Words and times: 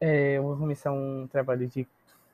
É, 0.00 0.38
vou 0.38 0.56
começar 0.56 0.92
um 0.92 1.26
trabalho 1.26 1.66
de, 1.66 1.84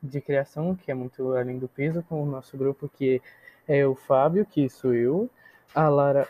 de 0.02 0.20
criação 0.20 0.74
que 0.74 0.90
é 0.90 0.94
muito 0.94 1.34
além 1.34 1.58
do 1.58 1.66
peso 1.66 2.02
com 2.02 2.22
o 2.22 2.26
nosso 2.26 2.58
grupo, 2.58 2.90
que 2.90 3.22
é 3.66 3.86
o 3.86 3.94
Fábio, 3.94 4.44
que 4.44 4.68
sou 4.68 4.92
eu, 4.92 5.30
a 5.74 5.88
Lara, 5.88 6.28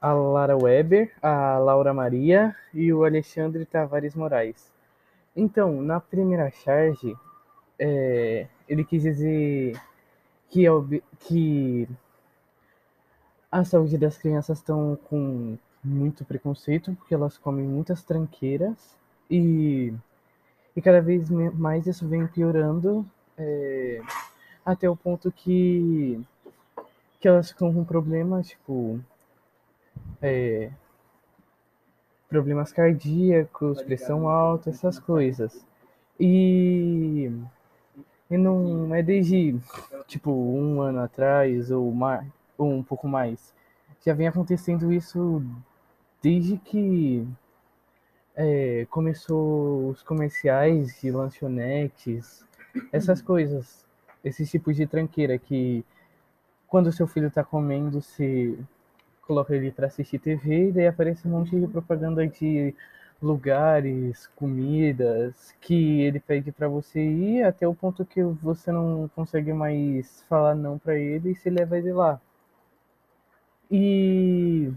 a 0.00 0.12
Lara 0.12 0.56
Weber, 0.56 1.12
a 1.22 1.56
Laura 1.58 1.94
Maria 1.94 2.56
e 2.74 2.92
o 2.92 3.04
Alexandre 3.04 3.64
Tavares 3.64 4.16
Moraes. 4.16 4.72
Então, 5.36 5.80
na 5.80 6.00
primeira 6.00 6.50
charge, 6.50 7.16
é, 7.78 8.48
ele 8.68 8.84
quis 8.84 9.02
dizer 9.02 9.80
que, 10.48 10.64
que 11.20 11.88
a 13.52 13.64
saúde 13.64 13.96
das 13.96 14.18
crianças 14.18 14.58
estão 14.58 14.98
com 15.08 15.56
muito 15.82 16.24
preconceito, 16.24 16.92
porque 16.96 17.14
elas 17.14 17.38
comem 17.38 17.64
muitas 17.64 18.02
tranqueiras 18.02 18.98
e, 19.30 19.94
e 20.74 20.80
cada 20.80 21.00
vez 21.00 21.28
mais 21.30 21.86
isso 21.86 22.06
vem 22.08 22.26
piorando 22.26 23.04
é, 23.36 24.00
até 24.64 24.88
o 24.88 24.96
ponto 24.96 25.30
que, 25.30 26.20
que 27.20 27.28
elas 27.28 27.50
ficam 27.50 27.72
com 27.72 27.84
problemas, 27.84 28.48
tipo, 28.48 29.00
é, 30.20 30.70
problemas 32.28 32.72
cardíacos, 32.72 33.82
pressão 33.82 34.28
alta, 34.28 34.70
essas 34.70 34.98
coisas. 34.98 35.64
E, 36.18 37.30
e 38.30 38.36
não 38.36 38.94
é 38.94 39.02
desde, 39.02 39.58
tipo, 40.06 40.30
um 40.30 40.80
ano 40.80 41.00
atrás 41.00 41.70
ou, 41.70 41.92
mais, 41.92 42.26
ou 42.56 42.70
um 42.70 42.82
pouco 42.82 43.06
mais. 43.08 43.54
Já 44.04 44.14
vem 44.14 44.28
acontecendo 44.28 44.92
isso 44.92 45.42
desde 46.22 46.56
que 46.56 47.26
é, 48.36 48.86
começou 48.90 49.90
os 49.90 50.02
comerciais 50.02 51.00
de 51.00 51.10
lanchonetes, 51.10 52.44
essas 52.90 53.20
coisas, 53.20 53.84
esses 54.24 54.50
tipos 54.50 54.76
de 54.76 54.86
tranqueira 54.86 55.38
que 55.38 55.84
quando 56.66 56.92
seu 56.92 57.06
filho 57.06 57.28
está 57.28 57.44
comendo, 57.44 58.00
se 58.00 58.58
coloca 59.26 59.54
ele 59.54 59.70
para 59.70 59.86
assistir 59.86 60.18
TV 60.18 60.68
e 60.68 60.72
daí 60.72 60.86
aparece 60.86 61.26
um 61.28 61.30
monte 61.32 61.58
de 61.58 61.66
propaganda 61.66 62.26
de 62.26 62.74
lugares, 63.20 64.26
comidas 64.34 65.54
que 65.60 66.00
ele 66.02 66.18
pede 66.18 66.50
para 66.50 66.68
você 66.68 67.00
ir 67.00 67.44
até 67.44 67.68
o 67.68 67.74
ponto 67.74 68.04
que 68.04 68.22
você 68.22 68.72
não 68.72 69.08
consegue 69.14 69.52
mais 69.52 70.24
falar 70.28 70.54
não 70.54 70.78
para 70.78 70.96
ele 70.96 71.30
e 71.30 71.36
se 71.36 71.48
leva 71.48 71.78
ele 71.78 71.92
lá. 71.92 72.20
E 73.70 74.72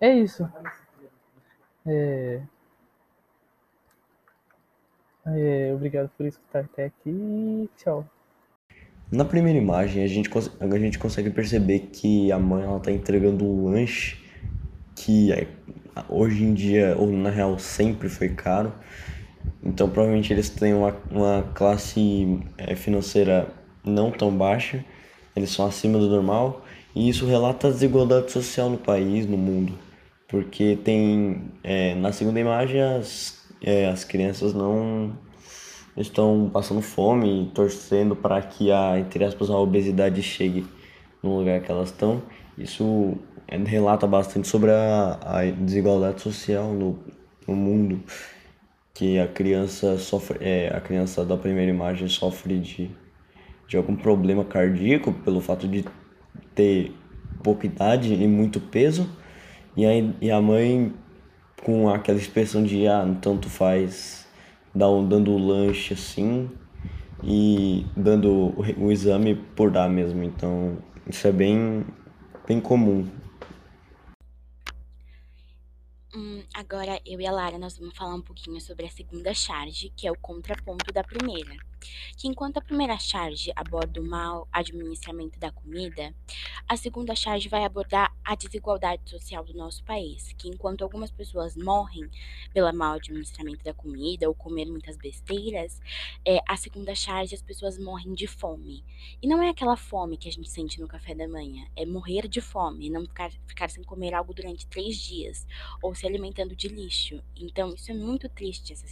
é 0.00 0.12
isso. 0.12 0.48
É... 1.90 2.40
É, 5.26 5.72
obrigado 5.74 6.08
por 6.16 6.24
escutar 6.24 6.60
até 6.60 6.86
aqui. 6.86 7.68
Tchau. 7.76 8.08
Na 9.10 9.24
primeira 9.24 9.58
imagem, 9.58 10.04
a 10.04 10.06
gente, 10.06 10.30
a 10.60 10.78
gente 10.78 10.98
consegue 10.98 11.30
perceber 11.30 11.90
que 11.92 12.30
a 12.30 12.38
mãe 12.38 12.62
ela 12.62 12.78
tá 12.78 12.92
entregando 12.92 13.44
um 13.44 13.64
lanche 13.64 14.18
que 14.94 15.32
é, 15.32 15.48
hoje 16.08 16.44
em 16.44 16.54
dia, 16.54 16.94
ou 16.96 17.10
na 17.10 17.30
real 17.30 17.58
sempre 17.58 18.08
foi 18.08 18.28
caro. 18.28 18.72
Então, 19.62 19.90
provavelmente 19.90 20.32
eles 20.32 20.48
têm 20.48 20.74
uma, 20.74 20.96
uma 21.10 21.42
classe 21.54 22.40
é, 22.56 22.76
financeira 22.76 23.52
não 23.84 24.12
tão 24.12 24.30
baixa, 24.34 24.84
eles 25.34 25.50
são 25.50 25.66
acima 25.66 25.98
do 25.98 26.08
normal, 26.08 26.64
e 26.94 27.08
isso 27.08 27.26
relata 27.26 27.68
a 27.68 27.70
desigualdade 27.70 28.30
social 28.30 28.70
no 28.70 28.78
país, 28.78 29.26
no 29.26 29.36
mundo. 29.36 29.89
Porque 30.30 30.78
tem, 30.84 31.50
é, 31.64 31.94
na 31.96 32.12
segunda 32.12 32.38
imagem, 32.38 32.80
as, 32.80 33.44
é, 33.60 33.88
as 33.88 34.04
crianças 34.04 34.54
não 34.54 35.18
estão 35.96 36.48
passando 36.52 36.80
fome 36.80 37.50
torcendo 37.52 38.14
para 38.14 38.40
que 38.40 38.70
a, 38.70 38.98
entre 38.98 39.24
aspas, 39.24 39.50
a 39.50 39.58
obesidade 39.58 40.22
chegue 40.22 40.64
no 41.20 41.38
lugar 41.38 41.60
que 41.60 41.70
elas 41.70 41.88
estão. 41.88 42.22
Isso 42.56 43.16
é, 43.48 43.56
relata 43.56 44.06
bastante 44.06 44.46
sobre 44.46 44.70
a, 44.70 45.18
a 45.20 45.44
desigualdade 45.50 46.20
social 46.22 46.72
no, 46.72 46.96
no 47.48 47.56
mundo, 47.56 48.00
que 48.94 49.18
a 49.18 49.26
criança 49.26 49.98
sofre, 49.98 50.38
é, 50.40 50.68
a 50.72 50.80
criança 50.80 51.24
da 51.24 51.36
primeira 51.36 51.72
imagem 51.72 52.06
sofre 52.06 52.58
de, 52.58 52.88
de 53.66 53.76
algum 53.76 53.96
problema 53.96 54.44
cardíaco 54.44 55.12
pelo 55.12 55.40
fato 55.40 55.66
de 55.66 55.84
ter 56.54 56.94
pouca 57.42 57.66
idade 57.66 58.14
e 58.14 58.28
muito 58.28 58.60
peso, 58.60 59.08
e, 59.76 59.86
aí, 59.86 60.14
e 60.20 60.30
a 60.30 60.40
mãe 60.40 60.92
com 61.64 61.88
aquela 61.88 62.18
expressão 62.18 62.62
de 62.62 62.86
ah, 62.86 63.04
tanto 63.20 63.48
faz 63.48 64.26
dando 64.74 65.32
o 65.32 65.38
lanche 65.38 65.94
assim 65.94 66.50
e 67.22 67.86
dando 67.96 68.30
o, 68.30 68.86
o 68.86 68.92
exame 68.92 69.34
por 69.34 69.70
dar 69.70 69.88
mesmo. 69.88 70.22
Então, 70.22 70.78
isso 71.06 71.26
é 71.26 71.32
bem, 71.32 71.84
bem 72.46 72.60
comum. 72.60 73.08
Hum, 76.14 76.42
agora 76.54 77.00
eu 77.06 77.20
e 77.20 77.26
a 77.26 77.30
Lara 77.30 77.58
nós 77.58 77.78
vamos 77.78 77.96
falar 77.96 78.14
um 78.14 78.22
pouquinho 78.22 78.60
sobre 78.60 78.86
a 78.86 78.90
segunda 78.90 79.32
charge, 79.32 79.92
que 79.96 80.06
é 80.06 80.10
o 80.10 80.16
contraponto 80.16 80.92
da 80.92 81.04
primeira 81.04 81.69
que 82.16 82.28
enquanto 82.28 82.58
a 82.58 82.62
primeira 82.62 82.98
charge 82.98 83.52
aborda 83.56 84.00
o 84.00 84.04
mau 84.04 84.48
administramento 84.52 85.38
da 85.38 85.50
comida, 85.50 86.14
a 86.68 86.76
segunda 86.76 87.14
charge 87.14 87.48
vai 87.48 87.64
abordar 87.64 88.14
a 88.24 88.34
desigualdade 88.34 89.08
social 89.08 89.44
do 89.44 89.54
nosso 89.54 89.82
país, 89.84 90.32
que 90.38 90.48
enquanto 90.48 90.82
algumas 90.82 91.10
pessoas 91.10 91.56
morrem 91.56 92.08
pelo 92.52 92.72
mau 92.72 92.94
administramento 92.94 93.64
da 93.64 93.74
comida 93.74 94.28
ou 94.28 94.34
comer 94.34 94.66
muitas 94.66 94.96
besteiras, 94.96 95.80
é, 96.24 96.38
a 96.48 96.56
segunda 96.56 96.94
charge 96.94 97.34
as 97.34 97.42
pessoas 97.42 97.78
morrem 97.78 98.14
de 98.14 98.26
fome. 98.26 98.84
E 99.22 99.26
não 99.26 99.42
é 99.42 99.48
aquela 99.48 99.76
fome 99.76 100.16
que 100.16 100.28
a 100.28 100.32
gente 100.32 100.48
sente 100.48 100.80
no 100.80 100.88
café 100.88 101.14
da 101.14 101.28
manhã, 101.28 101.66
é 101.76 101.84
morrer 101.84 102.28
de 102.28 102.40
fome, 102.40 102.90
não 102.90 103.02
ficar, 103.02 103.30
ficar 103.46 103.70
sem 103.70 103.82
comer 103.82 104.14
algo 104.14 104.32
durante 104.32 104.66
três 104.66 104.96
dias, 104.96 105.46
ou 105.82 105.94
se 105.94 106.06
alimentando 106.06 106.54
de 106.54 106.68
lixo. 106.68 107.22
Então, 107.36 107.74
isso 107.74 107.90
é 107.90 107.94
muito 107.94 108.28
triste, 108.28 108.72
essa 108.72 108.86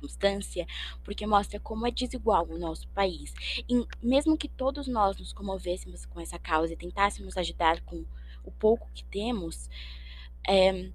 circunstância, 0.00 0.66
porque 1.04 1.26
mostra 1.26 1.60
como 1.60 1.86
é 1.86 1.90
desigual 1.90 2.46
o 2.48 2.58
nosso 2.58 2.88
país. 2.88 3.34
E 3.68 3.86
mesmo 4.02 4.36
que 4.36 4.48
todos 4.48 4.88
nós 4.88 5.18
nos 5.18 5.32
comovêssemos 5.32 6.06
com 6.06 6.20
essa 6.20 6.38
causa 6.38 6.72
e 6.72 6.76
tentássemos 6.76 7.36
ajudar 7.36 7.80
com 7.82 8.04
o 8.42 8.50
pouco 8.50 8.88
que 8.94 9.04
temos, 9.04 9.68
é, 10.48 10.90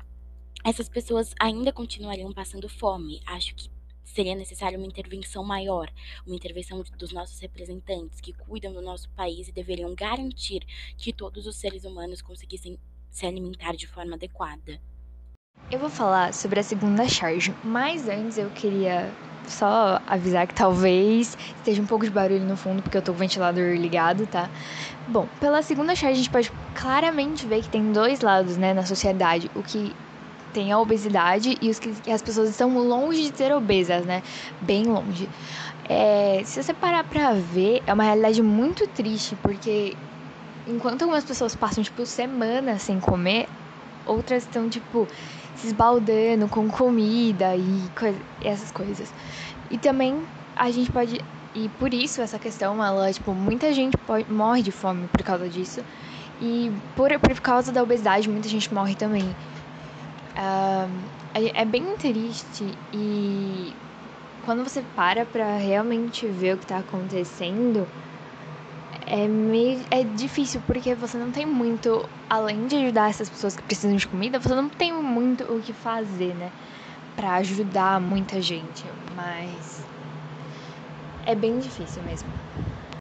essas 0.64 0.90
pessoas 0.90 1.34
ainda 1.40 1.72
continuariam 1.72 2.32
passando 2.34 2.68
fome. 2.68 3.22
Acho 3.26 3.54
que 3.56 3.70
seria 4.04 4.36
necessária 4.36 4.78
uma 4.78 4.88
intervenção 4.88 5.44
maior, 5.44 5.92
uma 6.26 6.36
intervenção 6.36 6.82
dos 6.98 7.12
nossos 7.12 7.40
representantes 7.40 8.20
que 8.22 8.34
cuidam 8.34 8.74
do 8.74 8.82
nosso 8.82 9.10
país 9.10 9.48
e 9.48 9.52
deveriam 9.52 9.94
garantir 9.94 10.66
que 10.98 11.14
todos 11.14 11.46
os 11.46 11.58
seres 11.58 11.86
humanos 11.86 12.22
conseguissem 12.22 12.80
se 13.12 13.26
alimentar 13.26 13.76
de 13.76 13.88
forma 13.88 14.16
adequada. 14.16 14.82
Eu 15.72 15.80
vou 15.80 15.90
falar 15.90 16.32
sobre 16.32 16.60
a 16.60 16.64
segunda 16.64 17.08
charge, 17.08 17.52
mas 17.64 18.08
antes 18.08 18.38
eu 18.38 18.52
queria 18.52 19.12
só 19.48 20.00
avisar 20.06 20.46
que 20.46 20.54
talvez 20.54 21.36
esteja 21.58 21.82
um 21.82 21.88
pouco 21.88 22.06
de 22.06 22.12
barulho 22.12 22.46
no 22.46 22.56
fundo, 22.56 22.84
porque 22.84 22.96
eu 22.96 23.02
tô 23.02 23.12
com 23.12 23.18
o 23.18 23.20
ventilador 23.20 23.76
ligado, 23.76 24.28
tá? 24.28 24.48
Bom, 25.08 25.28
pela 25.40 25.64
segunda 25.64 25.96
charge 25.96 26.14
a 26.14 26.18
gente 26.18 26.30
pode 26.30 26.52
claramente 26.76 27.48
ver 27.48 27.64
que 27.64 27.70
tem 27.70 27.92
dois 27.92 28.22
lados, 28.22 28.58
né, 28.58 28.76
na 28.76 28.86
sociedade. 28.86 29.50
O 29.56 29.64
que 29.64 29.96
tem 30.54 30.72
a 30.72 30.78
obesidade 30.78 31.58
e 31.60 31.70
os 31.72 31.80
que 31.80 32.12
as 32.12 32.22
pessoas 32.22 32.50
estão 32.50 32.78
longe 32.78 33.32
de 33.32 33.36
ser 33.36 33.52
obesas, 33.52 34.06
né? 34.06 34.22
Bem 34.62 34.84
longe. 34.84 35.28
É, 35.90 36.44
se 36.46 36.62
você 36.62 36.76
parar 36.76 37.04
pra 37.04 37.34
ver, 37.34 37.82
é 37.88 37.94
uma 37.94 38.04
realidade 38.04 38.42
muito 38.42 38.88
triste, 38.88 39.36
porque 39.42 39.98
enquanto 40.68 41.02
algumas 41.02 41.26
pessoas 41.26 41.56
passam, 41.56 41.84
tipo, 41.84 42.06
semanas 42.06 42.84
sem 42.84 43.00
comer, 43.00 43.50
outras 44.06 44.44
estão, 44.44 44.70
tipo, 44.70 45.08
se 45.56 45.68
esbaldando 45.68 46.48
com 46.48 46.70
comida 46.70 47.56
e 47.56 47.90
essas 48.44 48.72
coisas. 48.72 49.12
E 49.70 49.78
também 49.78 50.22
a 50.56 50.72
gente 50.72 50.92
pode. 50.92 51.22
E 51.54 51.70
por 51.80 51.94
isso 51.94 52.22
essa 52.22 52.38
questão, 52.38 52.84
ela, 52.84 53.12
tipo, 53.12 53.34
muita 53.34 53.74
gente 53.74 53.98
morre 54.30 54.62
de 54.62 54.72
fome 54.72 55.08
por 55.08 55.24
causa 55.24 55.50
disso. 55.50 55.82
E 56.42 56.72
por, 56.96 57.18
por 57.20 57.40
causa 57.40 57.72
da 57.72 57.82
obesidade, 57.82 58.30
muita 58.30 58.50
gente 58.50 58.74
morre 58.74 58.96
também. 58.96 59.24
Uh, 60.38 60.90
é, 61.34 61.62
é 61.62 61.66
bem 61.66 61.96
triste 61.98 62.78
e 62.94 63.74
quando 64.46 64.64
você 64.64 64.84
para 64.96 65.26
pra 65.26 65.58
realmente 65.58 66.28
ver 66.28 66.56
o 66.56 66.58
que 66.58 66.68
tá 66.68 66.78
acontecendo, 66.78 67.88
é, 69.06 69.28
meio, 69.28 69.86
é 69.92 70.04
difícil 70.04 70.62
porque 70.64 70.96
você 70.96 71.18
não 71.18 71.32
tem 71.32 71.46
muito, 71.46 72.10
além 72.30 72.68
de 72.68 72.76
ajudar 72.78 73.10
essas 73.10 73.30
pessoas 73.30 73.56
que 73.56 73.64
precisam 73.64 73.96
de 73.96 74.08
comida, 74.08 74.40
você 74.40 74.56
não 74.56 74.70
tem 74.70 74.94
muito 74.94 75.44
o 75.46 75.62
que 75.62 75.74
fazer, 75.74 76.34
né? 76.36 76.54
Pra 77.16 77.36
ajudar 77.38 78.02
muita 78.02 78.42
gente. 78.42 78.92
Mas 79.12 79.88
é 81.24 81.36
bem 81.36 81.60
difícil 81.60 82.04
mesmo. 82.04 82.34